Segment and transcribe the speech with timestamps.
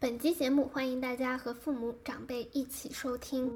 [0.00, 3.50] 本期节目欢迎大家和父母长辈一起收听。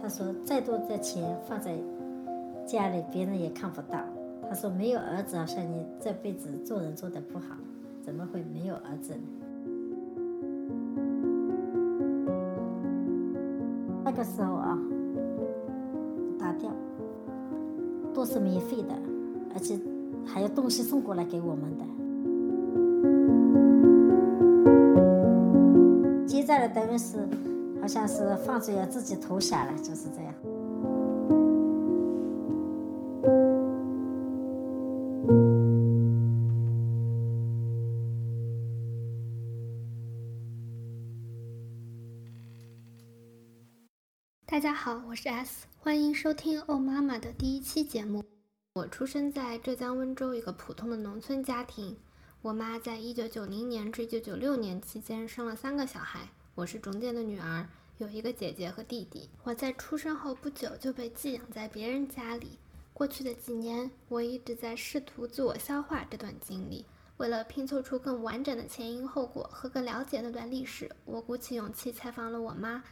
[0.00, 1.76] 他说：“再多的钱放在
[2.64, 3.98] 家里，别人也看不到。”
[4.48, 7.56] 他说：“没有儿子，好像你这辈子做人做的不好，
[8.02, 9.22] 怎么会没有儿子呢？”
[14.14, 14.78] 那个时候啊，
[16.38, 16.70] 打掉
[18.12, 18.92] 都是免费的，
[19.54, 19.80] 而且
[20.26, 21.84] 还有东西送过来给我们的。
[26.26, 27.26] 接在了等于是，
[27.80, 30.34] 好像是放着要自己投降了，就是这样。
[44.62, 48.22] 大家好，我是 S，欢迎收听《哦妈妈》的第一期节目。
[48.74, 51.96] 我出生在浙江温州一个普通的农村家庭，
[52.42, 57.66] 我妈在一九九零年至一九九六年期间生了三个小孩，我是中间的女儿，
[57.98, 59.28] 有一个姐姐和弟弟。
[59.42, 62.56] 我在出生后不久就被寄养在别人家里，
[62.92, 66.84] 过去的几年我一直在试图自我消化这段经历。
[67.16, 72.84] 为了拼凑出更完整的前因后果和更了解那段历史，我鼓起勇气采访了我妈。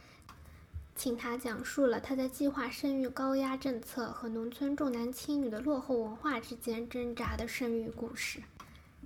[1.03, 8.39] 请他讲述了他在计划生育高压政策和农村重男轻女的落后文化之间挣扎的生育故事。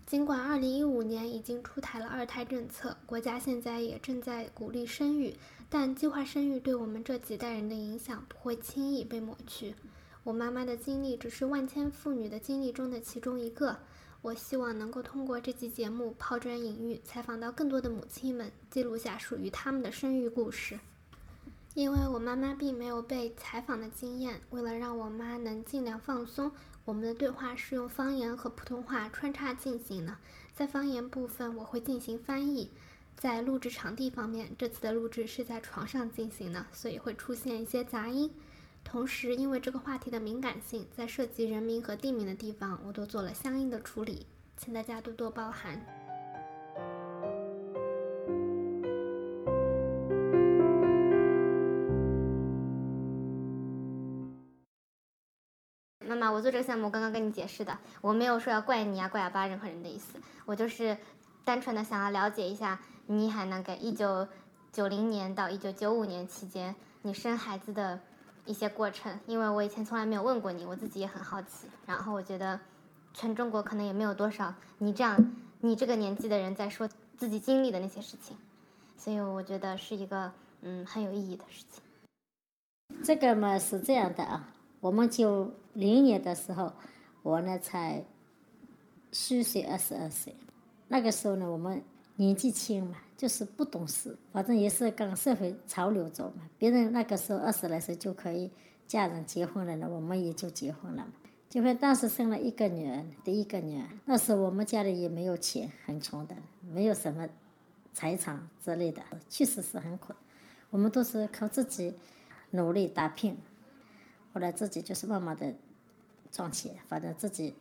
[0.05, 5.37] 尽管2015年已经出台了二胎政策，国家现在也正在鼓励生育，
[5.69, 9.73] 但计划生育对我们这几代人的影响不会轻易被抹去。
[10.25, 13.77] 我妈妈的经历只是万千妇女的经历中的其中一个。
[14.21, 20.77] 我希望能够通过这期节目抛砖引玉，采访到更多的母亲们，记录下属于她们的生育故事。
[21.75, 26.49] 因为我妈妈并没有被采访的经验，为了让我妈能尽量放松，
[26.85, 30.15] 我们的对话是用方言和普通话穿插进行的。
[30.53, 32.71] 在方言部分，我会进行翻译。
[33.17, 38.33] 在录制场地方面，这次的录制是在床上进行的，所以会出现一些杂音。
[38.85, 44.25] 同时，因为这个话题的敏感性，在涉及人名和地名的地方，我都做了相应的处理，
[44.55, 45.85] 请大家多多包涵。
[56.35, 60.97] 我做这个项目，刚刚跟你解释的，我没有说要怪你啊，怪哑巴任何人的意思，我就是
[61.45, 64.27] 单纯的想要了解一下你海南给一九
[64.73, 67.97] 九零年到一九九五年期间你生孩子的
[68.43, 71.67] 一些过程，因为我以前从来没有问过你，我自己也很好奇。
[71.85, 72.59] 然后我觉得
[73.13, 75.17] 全中国可能也没有多少你这样
[75.61, 76.85] 你这个年纪的人在说
[77.15, 78.35] 自己经历的那些事情，
[78.97, 80.29] 所以我觉得是一个
[80.63, 81.81] 嗯很有意义的事情。
[83.05, 84.49] 这个嘛是这样的啊。
[84.85, 86.71] 我们九零年的时候，
[87.23, 88.03] 我呢才
[89.11, 90.35] 虚岁二十二岁。
[90.89, 91.81] 那个时候呢，我们
[92.17, 96.47] 年纪轻嘛，就是不懂事，反正也是跟社会潮流走嘛。
[96.59, 98.51] 别人那个时候二十来岁就可以
[98.85, 101.07] 嫁人结婚了呢，我们也就结婚了。
[101.49, 103.87] 结婚当时生了一个女儿，第一个女儿。
[104.05, 107.27] 那时候我们家里也没有钱，很穷的，没有什么
[107.91, 110.13] 财产之类的，确实是很苦。
[110.69, 111.91] 我们都是靠自己
[112.51, 113.35] 努力打拼。
[114.35, 115.55] 后来自己就是慢慢的
[116.29, 117.55] 赚钱，反正自己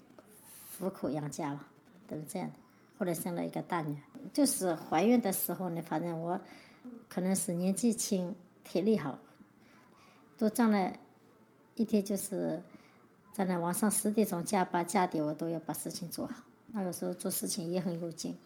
[0.77, 1.65] 糊口养家嘛，
[2.09, 2.55] 都是这样的。
[2.99, 4.03] 后来生了一个大女儿，
[4.33, 6.41] 就是怀孕的时候呢，反正我
[7.09, 8.35] 可能是年纪轻，
[8.65, 9.17] 体力好，
[10.37, 10.93] 都站了
[11.77, 12.61] 一天就是
[13.33, 16.43] 在那晚上十点钟加班加点，我都要把事情做好。
[16.73, 18.37] 那个时候做事情也很有劲。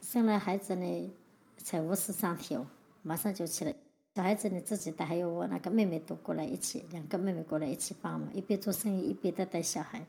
[0.00, 1.12] 生了孩子呢，
[1.58, 2.66] 才五十三天，
[3.02, 3.74] 马上就起来。
[4.16, 10.02] 小孩子你自己带，还有我那个妹妹都过来一起，两个妹妹过来一起帮忙，一边做生意一边在带小孩。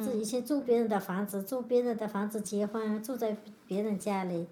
[0.00, 3.36] 是以前租别人的房子，租别人的房子结婚，住在
[3.68, 4.48] 别人家里，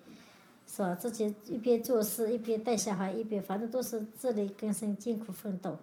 [0.68, 0.94] 是吧？
[0.94, 5.76] 自己一边做事一边带小孩，一边反正都是自力更生、艰苦奋斗，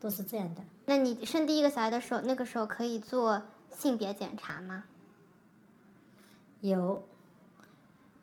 [0.00, 0.60] 都是这样的。
[0.86, 3.40] 那你生第一个小孩的时候，那个时候可以做
[3.70, 4.82] 性别检查吗？
[6.62, 7.00] 有，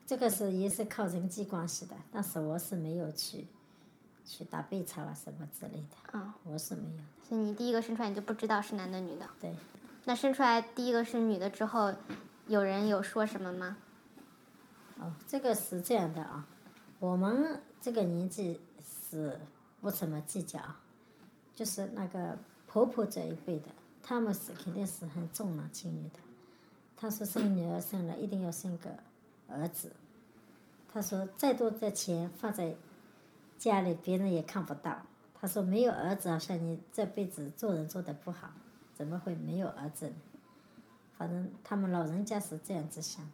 [0.06, 3.46] 这个是也是靠人际关系的，但是我是没有去。
[4.24, 6.98] 去打 B 超啊什么之类的，啊，我是没有。
[7.28, 9.28] 所以你第一个生出来你就不知道是男的女的？
[9.40, 9.54] 对。
[10.04, 11.94] 那生出来第一个是女的之后，
[12.46, 13.76] 有人有说什么吗？
[14.98, 16.46] 哦，这个是这样的啊，
[16.98, 19.38] 我们这个年纪是
[19.80, 20.60] 不怎么计较，
[21.54, 23.68] 就是那个婆婆这一辈的，
[24.02, 26.18] 他们是肯定是很重男轻女的。
[26.96, 28.90] 他说生女儿生了一定要生个
[29.48, 29.90] 儿子，
[30.92, 32.74] 他说再多的钱放在。
[33.58, 35.02] 家里别人也看不到。
[35.40, 38.50] 他说没有儿子，好像你这辈子做人做的不好，
[38.94, 40.14] 怎么会没有儿子呢？
[41.18, 43.30] 反正他们老人家是这样子想的。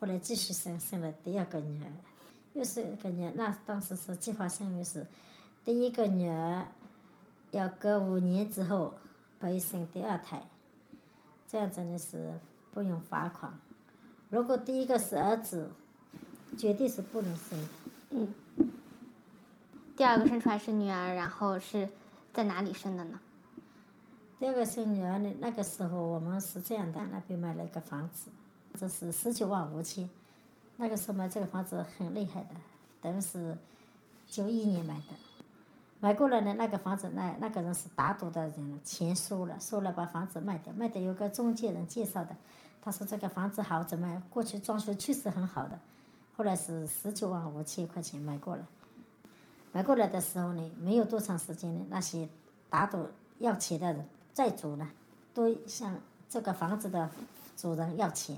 [0.00, 1.92] 后来继续生，生了第二个女儿，
[2.54, 3.30] 又是一个女。
[3.34, 5.06] 那当时是计划生育是，
[5.62, 6.66] 第一个女儿
[7.50, 8.94] 要隔五年之后
[9.38, 10.42] 可以生第二胎，
[11.46, 12.32] 这样子呢是
[12.72, 13.52] 不用罚款。
[14.30, 15.70] 如果第一个是儿子，
[16.56, 17.68] 绝对是不能生的。
[18.10, 18.34] 嗯。
[19.96, 21.88] 第二个生出来是女儿，然后是
[22.32, 23.20] 在哪里生的呢？
[24.40, 28.30] 第二个生女儿呢，那个时候我们是这样的，那边买了一个房子。
[28.80, 30.08] 这是十九万五千，
[30.78, 32.48] 那个时候买这个房子很厉害的，
[33.02, 33.56] 等于是
[34.26, 35.14] 九一年买的，
[36.00, 42.34] 买过来呢，那个房子那那个人是打赌的人，钱输了，输了把房子卖掉，卖掉有个中介人介绍的，
[42.80, 45.78] 他说这个房子好，怎么过去装修确实很好的，
[46.34, 48.62] 后来是十九万五千块钱买过来，
[49.72, 52.28] 买过来的时候呢，没有多长时间呢，那些
[52.68, 53.08] 打赌
[53.38, 54.88] 要钱的人债主呢，
[55.32, 55.98] 都向
[56.28, 57.10] 这个房子的
[57.56, 58.36] 主人要钱。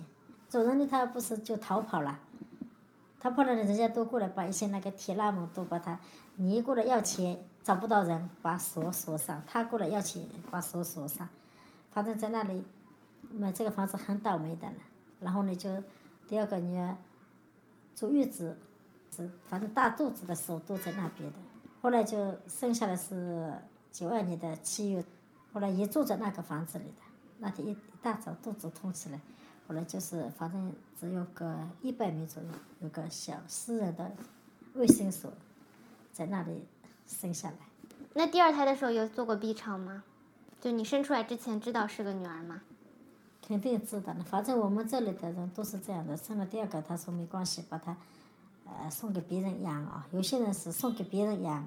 [0.49, 2.21] 主人呢，他不是就逃跑了，
[3.19, 5.99] 逃跑了，人家都过来把一些那个铁栏门都把他，
[6.37, 10.23] 你过来要钱找不到人，把锁锁上；他过来要钱，
[10.53, 11.29] 把锁锁上。
[11.91, 12.65] 反正在那里
[13.33, 14.75] 买这个房子很倒霉的了。
[15.19, 15.83] 然后呢，就
[16.29, 16.97] 第二个女儿
[17.97, 18.57] 坐月子，
[19.15, 21.39] 是反正大肚子的时候都在那边的。
[21.81, 23.53] 后来就生下来是
[23.93, 25.05] 九二年的七月，
[25.53, 27.03] 后来也住在那个房子里的。
[27.39, 29.21] 那天一一大早肚子痛起来。
[29.67, 32.49] 后来就是，反正只有个一百米左右，
[32.81, 34.13] 有个小私人的
[34.75, 35.33] 卫生所，
[36.13, 36.67] 在那里
[37.07, 37.57] 生下来。
[38.13, 40.05] 那第二胎的时候有做过 B 超吗？
[40.61, 42.61] 就你生出来之前知道是个女儿吗？
[43.47, 46.17] 肯定知道了，反正我们这里的人都是这样的。
[46.17, 47.97] 生了第二个，他说没关系，把他
[48.67, 50.07] 呃送给别人养啊。
[50.13, 51.65] 有些人是送给别人养，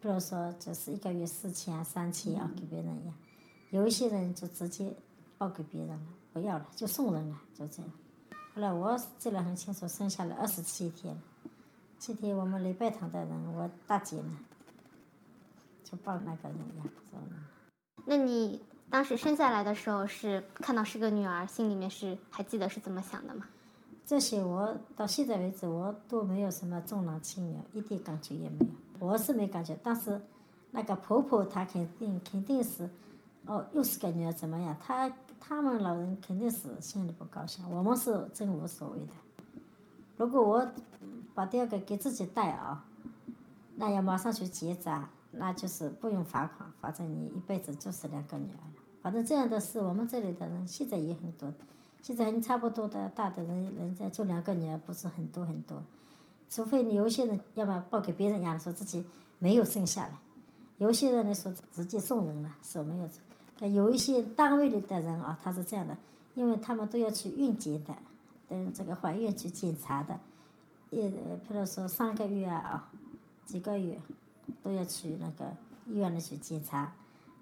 [0.00, 3.14] 比如说就是一个月四千、三千啊给别人养。
[3.70, 4.94] 有一些人就直接
[5.36, 6.06] 报给别人了。
[6.30, 7.90] 不要了，就送人了，就这样。
[8.54, 11.20] 后来我记得很清楚，生下来二十七天，
[11.98, 14.38] 七天我们礼拜堂的人，我大姐呢，
[15.82, 17.36] 就帮那个人养，走了。
[18.04, 23.46] 那你当时生下来的时候是看到是个女儿，心里面是还记得是怎么想的吗？
[24.08, 29.06] 这些我到现在为止我都没有什么重男轻女，一点感觉也没有。
[29.06, 30.18] 我是没感觉，但是
[30.70, 32.88] 那个婆婆她肯定肯定是，
[33.44, 34.74] 哦，又是个女儿，怎么样？
[34.80, 35.12] 她。
[35.40, 39.12] 他们老人肯定是心里不高兴，我们是真无所谓的。
[40.16, 40.68] 如果我
[41.32, 42.84] 把第二个给自己带啊，
[43.76, 48.58] 那要马上去结扎，那就是不用罚款，反正你一辈子就是两个女儿。
[49.00, 51.52] 反正这样的事，我们这里的人现在也很多。
[52.02, 55.82] 现在你差不多的大的人，人家就两个女儿，不是很多很多。
[56.48, 59.04] 除非你有些人要么报给别人养，说自己
[59.38, 60.12] 没有生下来；
[60.78, 63.08] 有些人呢说直接送人了，说没有。
[63.68, 65.96] 有一些单位里的人啊，他是这样的，
[66.34, 67.94] 因为他们都要去孕检的，
[68.48, 70.18] 等这个怀孕去检查的，
[70.90, 72.88] 也比如说三个月啊，
[73.44, 74.00] 几个月，
[74.62, 75.52] 都要去那个
[75.86, 76.92] 医院里去检查，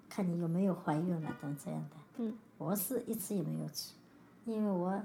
[0.09, 1.95] 看你有没有怀孕了等这样的。
[2.17, 2.33] 嗯。
[2.57, 3.93] 我是一次也没有去，
[4.47, 5.01] 因为我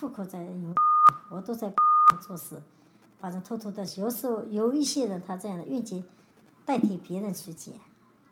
[0.00, 0.74] 户口在有，
[1.30, 1.72] 我都在
[2.20, 2.60] 做事，
[3.20, 3.84] 反正偷偷的。
[3.96, 6.02] 有时候有一些人他这样的孕检，
[6.66, 7.74] 代替别人去检。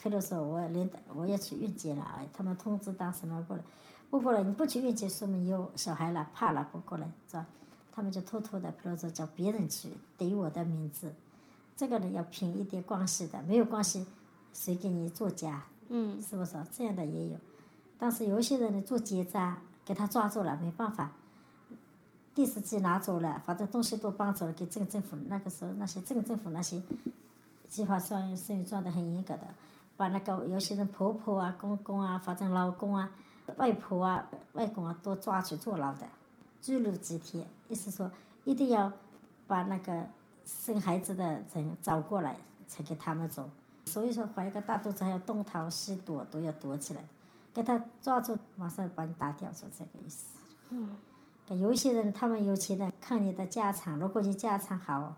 [0.02, 3.62] 譬如说，我领导我要去孕检了啊，他们通知当事人过来，
[4.10, 7.46] 不过来你不去孕检，说明有小孩了，怕了不过来，是吧？
[7.92, 11.14] 他们就偷偷的，比如说叫别人去对我的名字，
[11.76, 14.04] 这个呢要凭一点关系的，没有关系，
[14.52, 15.66] 谁给你作假？
[15.88, 16.56] 嗯，是不是？
[16.72, 17.38] 这样的也有，
[17.96, 21.10] 但是有些人呢做结扎，给他抓住了，没办法，
[22.34, 26.82] 电视机拿走了，反正东西都搬走了，给镇政府那个时候那些镇政府那些
[27.68, 29.42] 计划生育生育抓得很严格的。
[29.94, 33.10] 把那个有些人婆婆啊、公公啊、反正老公啊、
[33.56, 36.06] 外婆啊、外公啊都抓去坐牢的，
[36.60, 37.46] 拘留几天。
[37.68, 38.10] 意思说
[38.44, 38.90] 一定要
[39.46, 40.06] 把那个
[40.44, 42.36] 生孩子的人找过来
[42.66, 43.48] 才给他们走。
[43.84, 47.02] 所以说怀个大肚子还要东逃西躲都要躲起来，
[47.52, 50.26] 给他抓住马上把你打掉，就这个意思。
[50.70, 50.96] 嗯。
[51.48, 55.14] 有一些人他们有钱的看你的家产，如果你家产好，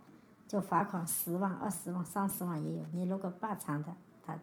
[0.49, 2.85] 就罚款十万、二十万、三十万也有。
[2.93, 3.95] 你如果霸产的。
[4.27, 4.39] 他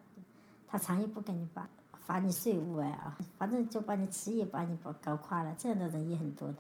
[0.68, 1.68] 他长也不给你办，
[2.06, 6.58] 罚你税务啊，反正就把你企业把你搞搞垮了，这样的人也很多的。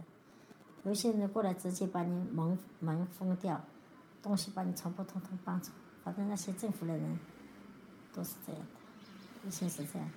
[0.83, 3.61] 有些人过来直接把你门门封掉，
[4.23, 5.71] 东西把你全部统统搬走。
[6.03, 7.19] 反正那些政府的人
[8.11, 10.09] 都是这样的，以前是这样。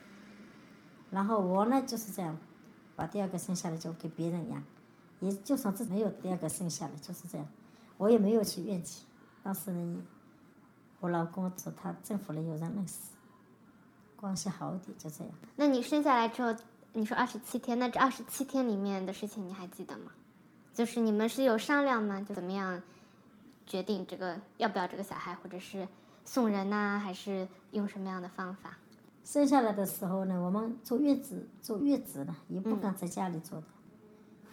[1.14, 2.37] 然后我呢就是这样，
[2.97, 4.62] 把第二个生下来就给别人养，
[5.21, 7.47] 也就算自己没有第二个生下来就是这样，
[7.97, 9.06] 我也没有去怨气，
[9.42, 10.02] 但是呢。
[11.00, 12.94] 我老公说他政府的有人认识，
[14.16, 15.30] 关系好一点，就这样。
[15.54, 16.56] 那你生下来之后，
[16.94, 20.12] 你说二十七天，那这二十七天里面的事情你还记得吗？
[20.73, 22.23] 就是你们是有商量吗？
[22.23, 22.80] 就怎么样
[23.66, 25.87] 决定这个要不要这个小孩，或者是
[26.25, 28.78] 送人呐、还是用什么样的方法？
[29.25, 33.66] 生下来的时候呢，我们坐月子，坐月子呢，也不敢在家里坐的，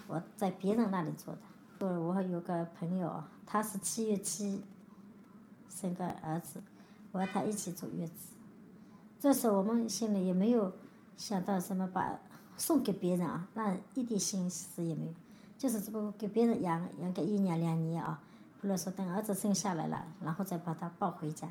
[0.07, 1.41] 我在别人那里坐的。
[1.79, 4.63] 我我有个朋友啊，他是七月七
[5.69, 6.61] 生个儿子，
[7.11, 8.13] 我和他一起坐月子。
[9.19, 10.71] 这时候我们心里也没有
[11.17, 12.17] 想到什么把
[12.55, 15.13] 送给别人啊，那一点心思也没有，
[15.57, 18.23] 就是这个给别人养养个一年两年啊，
[18.61, 21.49] 或者说等儿子生下来了，然后再把他抱回家，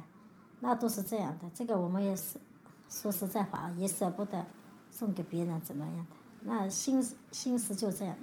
[0.61, 1.51] 那都是这样的。
[1.55, 2.39] 这个我们也是
[2.91, 4.45] 说实在话，也舍不得
[4.91, 8.17] 送给别人怎么样的，那心心思就这样。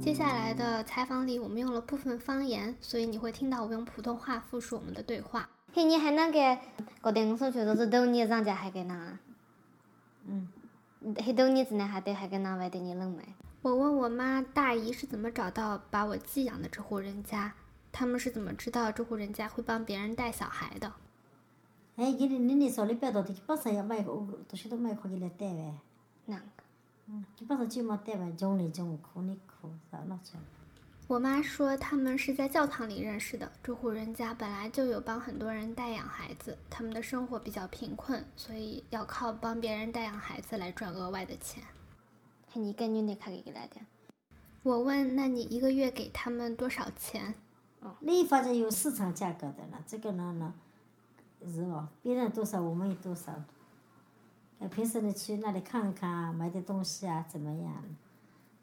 [0.00, 5.48] 接下来的采访里，我们用了部分方言，所以你会听到我用普通话复述我们的对话。
[5.72, 6.58] 嘿，你还能给
[7.00, 9.18] 搞定我送去都是豆你上家还给哪？
[10.26, 10.48] 嗯，
[11.18, 13.22] 嘿豆你只能还得还给哪外地你冷没？
[13.64, 17.54] 我问我妈大姨是怎么找到把我寄养的这户人家，
[17.90, 20.92] 他们是怎么知道这户人家会帮别人带小孩的？
[21.96, 24.20] 哎，给你你那说你不要到的，本身要买个，个？
[27.06, 27.24] 嗯，
[28.98, 29.70] 苦里苦。
[31.06, 33.50] 我妈说他们是在教堂里认识的。
[33.62, 41.62] 这户人家本来就有帮很多人带养孩子，他们的生活比较贫困，所以要靠帮别人带养孩子来赚额外的钱。
[42.58, 43.76] 你跟你那卡给来的？
[44.62, 47.34] 我问，那你一个月给他们多少钱？
[48.00, 50.54] 你反正有市场价格的了，这个呢呢，
[51.46, 53.32] 是哦，别人多少我们也多少。
[54.58, 57.84] 那，平时你去那里看看啊，买点东西啊，怎么样？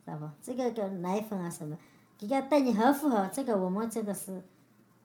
[0.03, 0.27] 知道不？
[0.41, 1.77] 这个个奶粉啊什么，
[2.19, 4.41] 人家对你合不合，这个我们真的是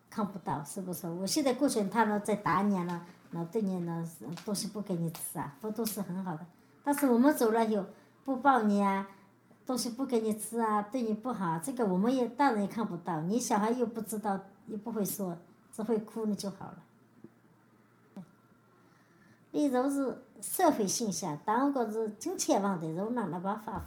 [0.08, 1.06] 看不到，是不是？
[1.08, 4.08] 我现在过去他呢在打你了，那对你呢
[4.46, 6.46] 东西不给你吃啊，不都是很好的？
[6.82, 7.84] 但是我们走了以后
[8.26, 9.09] 不抱你啊，
[9.64, 15.38] 东西不给你吃啊，对你不好，这个我们也大人也看不到，你小孩又不知道，又不会说，
[15.73, 16.83] 只会哭你就好了。
[19.52, 23.83] 你若是社会现象，当个是金钱问题，若哪能办法？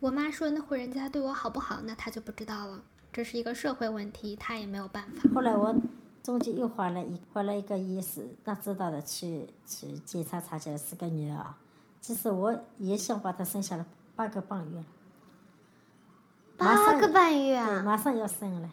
[0.00, 2.82] 我妈说那户人家对我好不好，那她就不知道了。
[3.10, 5.30] 这是一个社会问题，她也没有办法。
[5.34, 5.74] 后来我
[6.22, 11.54] 中间又换了一换了一个亿是，那知道的去去检查查起来是个女儿，
[12.02, 13.84] 其实我也想把他生下来
[14.16, 14.84] 八个半月了，
[16.58, 17.62] 八个半月！
[17.82, 18.68] 马上要生了，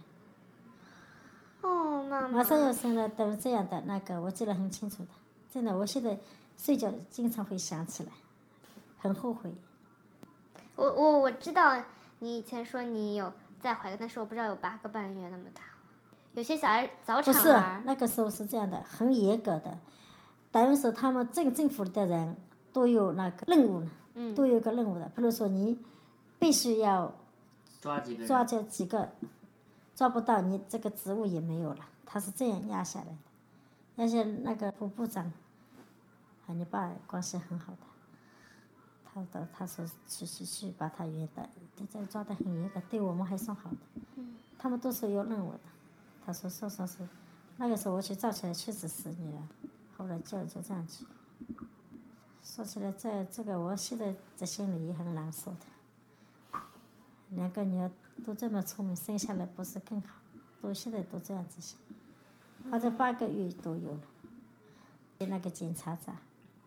[1.62, 2.44] 哦，妈妈马。
[2.44, 5.10] 上要生了，都是这样的，那个我记得很清楚的，
[5.54, 6.18] 真的，我现在
[6.58, 8.10] 睡觉经常会想起来，
[8.98, 9.54] 很后悔。
[10.76, 11.78] 我我我知道
[12.18, 13.32] 你以前说你有
[13.62, 15.62] 在怀，但是我不知道有八个半月那么大。
[16.34, 17.54] 有些小孩早产不是
[17.86, 19.78] 那个时候是这样的，很严格的，
[20.52, 22.36] 等于是他们镇政府的人
[22.74, 25.10] 都有那个任务呢，嗯都有个任务的。
[25.16, 25.78] 比如说你
[26.38, 27.14] 必须要
[27.82, 28.28] 抓几个？
[28.28, 29.10] 抓这几个，
[29.96, 33.18] 抓不到你这个职务也没有了，他是这样压下来的。
[33.98, 35.32] 而且那个副部长
[36.46, 37.80] 和你爸关系很好的，
[39.04, 41.50] 他的他说去去去把他约的，
[41.92, 43.78] 这抓的很严格，对我们还算好的。
[44.58, 45.60] 他们都是有任务的。
[46.26, 46.98] 他说说说是，
[47.58, 49.48] 那个时候我去照起来确实是你了，
[49.98, 51.06] 后来就就这样去。
[52.56, 56.60] 说起来这这个，我现在在心里也很难受的。
[57.30, 57.92] 两个女儿
[58.26, 60.16] 都这么聪明，生下来不是更好？
[60.60, 61.80] 都现在都这样子想，
[62.72, 64.02] 反正八个月都有了。
[65.20, 66.16] 那个检查长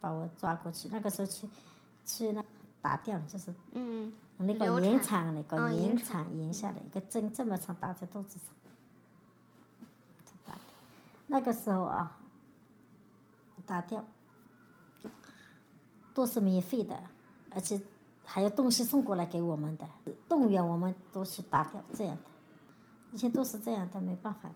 [0.01, 1.49] 把我抓过去，那个时候去
[2.07, 2.45] 去那
[2.81, 8.55] 打掉，就是嗯，那个延产长那个延长延下来一个针这么长打在肚子上，
[10.47, 10.63] 打掉
[11.27, 12.17] 那个时候啊，
[13.67, 14.05] 打掉
[16.15, 16.99] 都是免费的，
[17.51, 17.81] 而且
[18.25, 19.87] 还有东西送过来给我们的，
[20.29, 22.23] 动员我们都去打掉这样的，
[23.13, 24.55] 以前都是这样的，没办法的。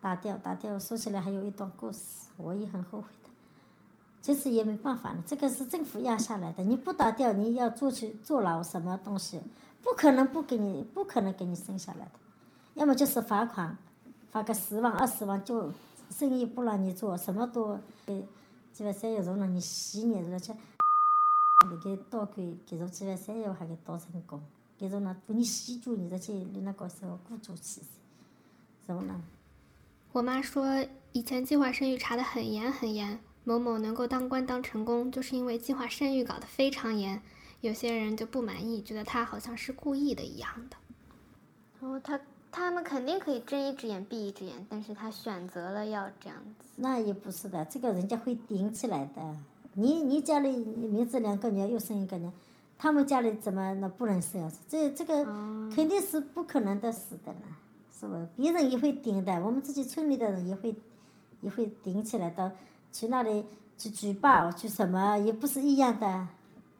[0.00, 3.30] 打掉打掉，说起来还有一段故事，我也很后悔的。
[4.20, 9.40] 其实也没办法了，这个是政府压下来的，你不打掉，你要坐去坐牢什么东西，
[9.82, 12.12] 不可能不给你，不可能给你生下来的，
[12.74, 13.76] 要么就是罚款，
[14.30, 15.72] 罚个十万二十万就
[16.10, 18.26] 生意不让你做，什么都给
[18.72, 20.52] 几万三月容了你洗你了去，
[21.82, 24.42] 给多给给着几万三月还给多成功，
[24.78, 27.82] 给着呢给你洗住你这些你那个时候鼓足气，
[28.86, 29.22] 是不呢？
[30.12, 37.22] 我妈说以前计划生育查得很严很严，某某能够当官当成功，就是因为计划生育搞得非常严。
[37.60, 40.76] 有些人就不满意，觉得他好像是故意的一样的。
[41.80, 42.20] 然后他
[42.52, 46.66] 他们肯定可以睁一只眼闭一只眼，但是他选择了要这样子。
[46.76, 49.36] 那也不是的，这个人家会顶起来的。
[49.72, 52.32] 你你家里名字两个女儿又生一个女儿，
[52.76, 54.52] 他们家里怎么那不能生啊？
[54.68, 55.24] 这这个
[55.74, 57.40] 肯定是不可能的事的呢，
[57.98, 58.28] 是吧？
[58.36, 60.74] 别人也会顶的，我们自己村里的人也会
[61.40, 62.52] 也会顶起来的
[62.92, 63.46] 去那里
[63.78, 66.28] 去举报去什么，也不是一样的。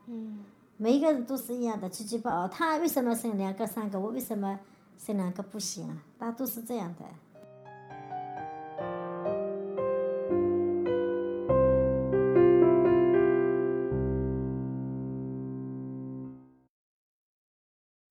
[0.06, 0.44] 嗯，
[0.76, 4.60] 每一个人都是一样的去举报，哦他为什么生两个三个，我为什么
[4.98, 6.02] 生两个不行啊？
[6.18, 7.04] 大家都是这样的。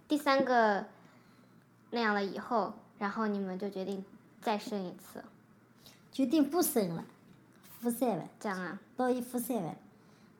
[0.08, 0.86] 第三个
[1.90, 4.04] 那样了以后，然后你们就决定
[4.42, 5.24] 再生一次，
[6.12, 7.06] 决定不生了，
[7.80, 8.80] 付三万，这样啊？
[8.98, 9.76] 到一付三万，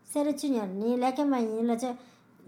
[0.04, 1.96] 三十几年，你来干嘛，你那这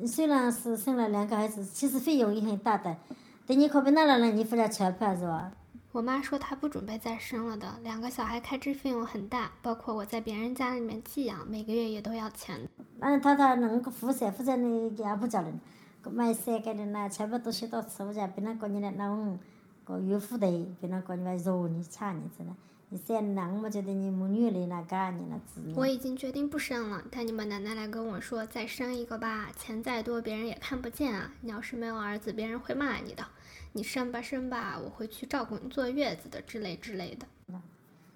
[0.06, 2.98] 虽然是生了两个孩子，其实费用也很大的，
[3.46, 5.52] 等你考病那了呢，你负责吃饭是吧？
[5.92, 12.70] 我妈说她不准备再生了的，两个小孩开支费用很大，包括我在别人家里面寄养，每个月也都要钱的。
[13.00, 15.60] 那他他能够付噻，付在你也不叫人，
[16.10, 19.38] 买三个人呢，全部都写到吃，我家别人过年来，那我
[19.84, 20.48] 个岳父的，
[20.80, 22.54] 别人过年来肉你差你真的，
[22.94, 31.34] 你三那我觉得你母女的那个你那自我已经决定不生了，但你们奶奶来跟我说再生一个吧，钱再多别人也看不见啊。
[31.42, 33.26] 你要是没有儿子，别人会骂你的。
[33.72, 37.26] 你生吧生吧，我会去照顾你坐月子的之类之类的。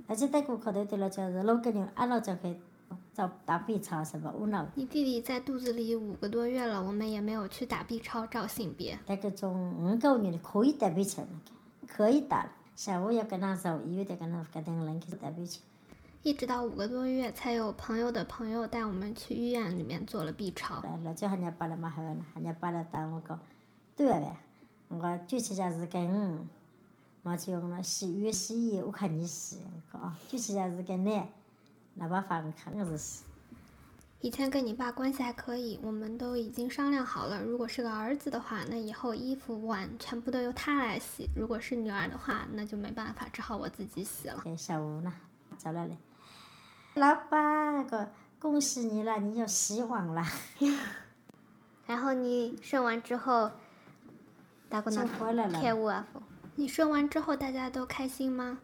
[0.06, 2.56] 而且在户口头对了，就是老给人按老就可以
[3.16, 4.32] 找打 B 超是吧？
[4.38, 4.68] 无脑。
[4.76, 9.00] 你弟弟在肚子里五个多月了，我们也没有去打 B 超照性别。
[9.08, 12.52] 那个种五个月的可以打 B 超那个，可以打了。
[12.78, 15.60] 下午要跟他说，医院得跟他跟他人去打 B 超。
[16.22, 20.80] 一直到五个多月，才有朋友的朋友带我们去医院里面做了 B 超。
[20.84, 23.40] 来了就喊人家把了嘛喊人家把了打我讲，
[23.96, 24.38] 对了呗，
[24.90, 26.46] 我九七家是跟五，
[27.24, 31.28] 嘛就用了洗浴洗衣，我看你洗，我讲啊，九七家是跟男，
[31.96, 33.24] 那把饭我看我是洗。
[34.20, 44.42] 以前跟你爸关系还可以，我们都已经商量好了，如果是个儿子的话，那以后衣服碗全部都由他来洗；如果是女儿的话，那就没办法，只好我自己洗了。
[44.44, 45.14] 在下午呢，
[45.60, 45.96] 找来了，
[46.96, 50.26] 老板个恭喜你了，你有希望了。
[51.86, 53.52] 然后你生完之后，
[54.68, 56.22] 打过那生回来了开悟啊不？
[56.56, 58.58] 你生完之后大家都开心吗？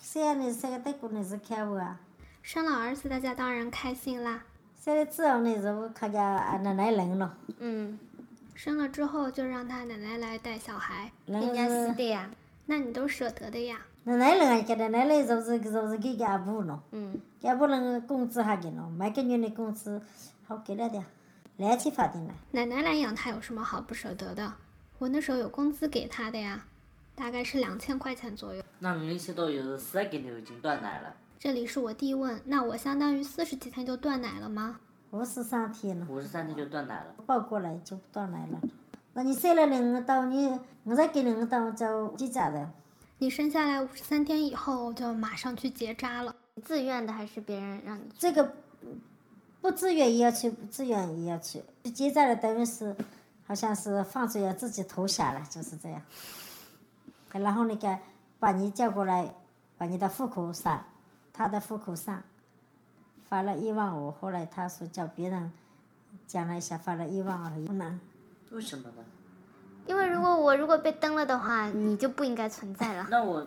[0.00, 2.00] 虽然你这个德国人是开我啊，
[2.40, 4.44] 生了儿子，大家当然开心啦。
[4.88, 7.98] 现在之后那时候看见俺奶奶人了，嗯，
[8.54, 12.30] 生了之后就让他奶奶来带小孩，人人家是是的呀，
[12.64, 13.78] 那你都舍得的呀。
[14.04, 20.00] 奶奶人啊，给奶奶人就是就是给家补了，嗯，家补人工资还给了，每个月的工资
[20.46, 21.04] 好给了点，
[21.58, 22.30] 乱七八糟的。
[22.52, 24.54] 奶奶来养他有什么好不舍得的？
[24.98, 26.64] 我那时候有工资给他的呀，
[27.14, 28.62] 大概是两千块钱左右。
[28.78, 34.80] 那你那些都有四个牛已经断奶了，这里是我弟问，那我相当于四十几天就断奶了吗？
[35.12, 37.14] 五十三天了，五十三天就断奶了。
[37.26, 38.60] 抱过来就断奶了。
[39.12, 42.68] 那你生了两个到你，我再给两个到就结扎的。
[43.18, 48.02] 你生下来五十三天以后就马上去结扎了，自愿的还是别人让你？
[48.18, 48.56] 这个
[49.60, 51.62] 不自愿也要去，不自愿也要去。
[51.94, 52.96] 结扎了等于是，
[53.46, 56.02] 好像是放着要自己投降了，就是这样。
[57.30, 57.96] 然后那个
[58.40, 59.32] 把你叫过来，
[59.76, 60.84] 把你的户口上，
[61.38, 62.20] 他的户口上，
[63.28, 64.10] 发了一万五。
[64.10, 65.52] 后来他说叫别人
[66.26, 67.48] 讲了一下，发了一万二。
[67.64, 68.00] 不能，
[68.50, 69.04] 为什么呢？
[69.86, 73.06] 因为如果我如果被登了的话，你就不应该存在了。
[73.08, 73.46] 那我，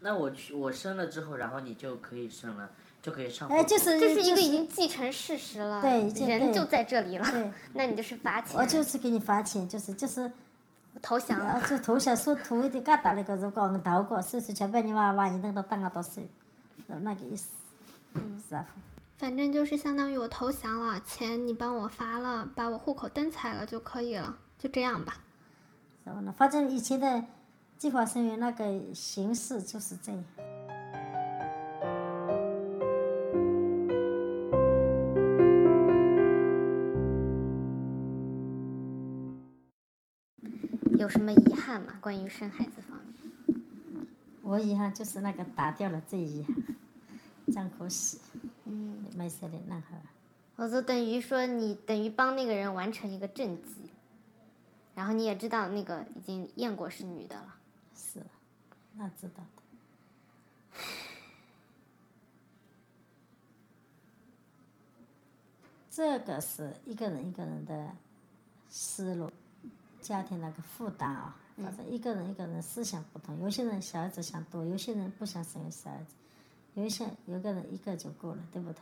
[0.00, 2.70] 那我去我生了之后，然后你就可以生了，
[3.02, 10.32] 就可以上户哎，就是就是一个已经既成事实了，对人就在这里了，对， 那你就是罚钱，我就是给你罚钱，就是就是。
[11.02, 11.44] 投降了。
[11.44, 16.22] 啊，就投降说投一点疙瘩那个，如果我投过，手手全被你娃娃你弄到等我到手，
[16.86, 17.50] 是那个意思。
[18.14, 18.40] 嗯。
[19.18, 25.14] 反正就是相当于我投降了，钱你帮我发了，把我户口登采了就可以了，就这样吧。
[26.04, 26.20] 然后？
[26.20, 27.24] 呢，反正以前的
[27.78, 30.24] 计划生育那个形式就是这样。
[40.98, 41.94] 有什么遗憾吗？
[42.00, 43.14] 关于生孩子方面？
[44.42, 46.55] 我遗憾就是那个打掉了，最遗憾，
[47.56, 48.20] 真可惜。
[48.66, 50.02] 嗯，没生的男孩儿。
[50.56, 53.70] 我就等于说你等于帮那个人完成一个政绩，
[54.94, 57.56] 然后你也知道那个已经验过是女的了。
[57.94, 58.20] 是，
[58.92, 60.82] 那知道的。
[65.90, 67.90] 这个是一个人一个人的
[68.68, 69.32] 思路，
[70.02, 76.14] 家庭那个负担啊，反正一个人一个人思想不同，有些人小孩子想多，有些人不想生小孩子，
[76.76, 78.78] 有一些有个人一个就够了，对不对？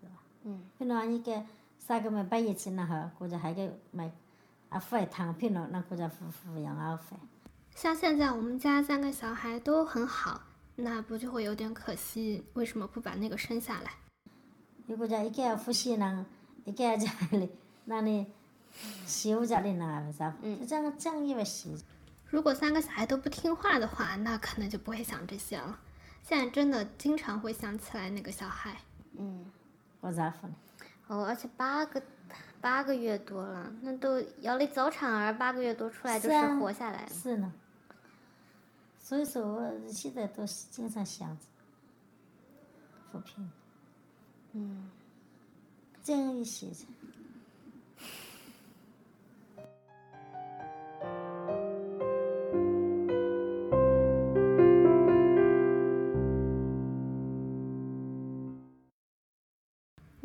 [0.00, 0.12] 是吧？
[0.44, 0.62] 嗯。
[0.78, 1.42] 譬如讲你个
[1.78, 4.10] 三个人摆一起，然后或者还个买
[4.68, 7.16] 啊付一趟，譬如那国家付付养老费。
[7.74, 10.40] 像现在我们家三个小孩都很好，
[10.76, 12.44] 那不就会有点可惜？
[12.54, 13.90] 为什么不把那个生下来？
[14.86, 16.26] 如果讲一个呼吸人，
[16.64, 17.50] 一个家里
[17.86, 18.24] 那你
[19.04, 21.76] 媳妇家里那啥，嗯这样这样一个习。
[22.26, 25.80] 如果三个小孩都不听话的话，那可能就不会想这些了。
[26.26, 28.74] 现在真的经常会想起来那个小孩。
[29.18, 29.44] 嗯，
[30.00, 30.54] 我咋说呢？
[31.06, 32.02] 哦，而且八个
[32.62, 37.08] 八个月多了，那都要你早产儿，八个月多出来就是活下来了。
[37.10, 37.52] 是呢。
[38.98, 41.46] 所以说，我现在都是经常想着
[43.12, 43.50] 扶贫，
[44.52, 44.90] 嗯，
[46.02, 46.68] 这样一些。
[46.68, 47.03] 我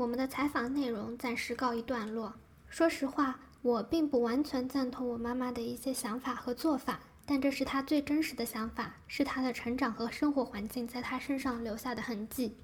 [0.09, 2.33] 我们的采访内容暂时告一段落。
[2.67, 6.99] 说实话，我并不完全赞同我妈妈的一些想法和做法。
[7.27, 12.55] 但这是她最真实的想法，是她的成长和生活环境在她身上留下的痕迹。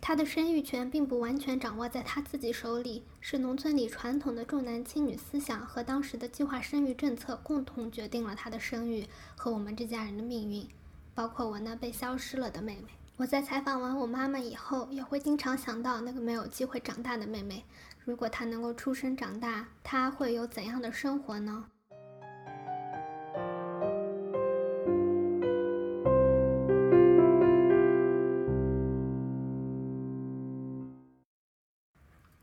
[0.00, 10.68] 她的生育权并不完全掌握在她自己手里，是农村里传统的重男轻女思想和当时的计划生育政策共同决定了她的生育和我们这家人的命运，
[11.12, 12.92] 包括我那被消失了的妹妹。
[13.18, 17.64] 我在采访完我妈妈以后，也会经常想到那个没有机会长大的妹妹。
[18.04, 21.66] 如果她能够出生长大，她会有怎样的生活呢？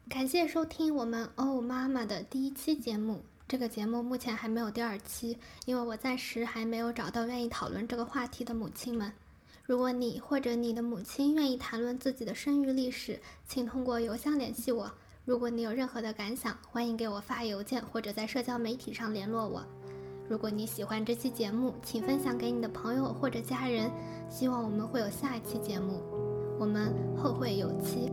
[0.08, 3.24] 感谢收听我们哦妈妈的第一期节目。
[3.48, 9.12] 这个节目目前还没有第二期，因为我暂时还没有找到愿意讨论这个话题的母亲们。
[9.70, 14.92] 如果你或者你的母亲愿意谈论自己的生育历史，请通过邮箱联系我。
[15.26, 19.64] 如果你有任何的感想，欢迎给我发邮件或者在社交媒体上联络我。
[20.28, 23.92] 如果你喜欢这期节目，请分享给你的朋友或者家人。
[24.28, 26.02] 希望我们会有下一期节目，
[26.60, 28.12] 我们后会有期。